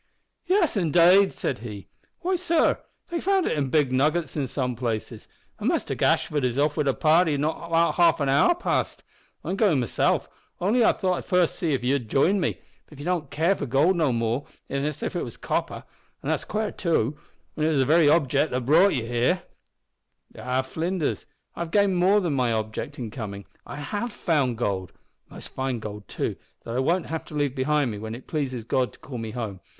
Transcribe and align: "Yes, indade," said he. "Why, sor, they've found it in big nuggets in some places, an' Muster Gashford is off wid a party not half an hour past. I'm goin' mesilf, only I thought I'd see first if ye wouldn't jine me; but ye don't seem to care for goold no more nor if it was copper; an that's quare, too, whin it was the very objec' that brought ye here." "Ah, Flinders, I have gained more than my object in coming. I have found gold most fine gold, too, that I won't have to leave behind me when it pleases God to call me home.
"Yes, 0.47 0.75
indade," 0.75 1.31
said 1.31 1.59
he. 1.59 1.87
"Why, 2.21 2.35
sor, 2.35 2.79
they've 3.11 3.23
found 3.23 3.45
it 3.45 3.55
in 3.55 3.69
big 3.69 3.91
nuggets 3.91 4.35
in 4.35 4.47
some 4.47 4.75
places, 4.75 5.27
an' 5.59 5.67
Muster 5.67 5.93
Gashford 5.93 6.43
is 6.43 6.57
off 6.57 6.75
wid 6.75 6.87
a 6.87 6.93
party 6.95 7.37
not 7.37 7.69
half 7.95 8.19
an 8.19 8.27
hour 8.27 8.55
past. 8.55 9.03
I'm 9.43 9.55
goin' 9.57 9.79
mesilf, 9.79 10.27
only 10.59 10.83
I 10.83 10.91
thought 10.91 11.17
I'd 11.17 11.25
see 11.25 11.29
first 11.29 11.61
if 11.61 11.83
ye 11.83 11.93
wouldn't 11.93 12.09
jine 12.09 12.39
me; 12.39 12.57
but 12.89 12.97
ye 12.97 13.05
don't 13.05 13.25
seem 13.25 13.29
to 13.29 13.35
care 13.37 13.55
for 13.55 13.67
goold 13.67 13.95
no 13.95 14.11
more 14.11 14.47
nor 14.71 14.87
if 14.89 15.15
it 15.15 15.23
was 15.23 15.37
copper; 15.37 15.83
an 16.23 16.29
that's 16.31 16.45
quare, 16.45 16.71
too, 16.71 17.15
whin 17.53 17.67
it 17.67 17.69
was 17.69 17.77
the 17.77 17.85
very 17.85 18.09
objec' 18.09 18.49
that 18.49 18.65
brought 18.65 18.95
ye 18.95 19.05
here." 19.05 19.43
"Ah, 20.35 20.63
Flinders, 20.63 21.27
I 21.55 21.59
have 21.59 21.69
gained 21.69 21.95
more 21.97 22.19
than 22.21 22.33
my 22.33 22.51
object 22.51 22.97
in 22.97 23.11
coming. 23.11 23.45
I 23.67 23.75
have 23.75 24.11
found 24.11 24.57
gold 24.57 24.93
most 25.29 25.49
fine 25.49 25.77
gold, 25.77 26.07
too, 26.07 26.37
that 26.63 26.75
I 26.75 26.79
won't 26.79 27.05
have 27.05 27.23
to 27.25 27.35
leave 27.35 27.53
behind 27.53 27.91
me 27.91 27.99
when 27.99 28.15
it 28.15 28.25
pleases 28.25 28.63
God 28.63 28.93
to 28.93 28.97
call 28.99 29.19
me 29.19 29.29
home. 29.29 29.59